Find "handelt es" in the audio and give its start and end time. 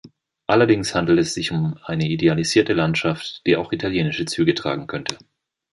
0.95-1.35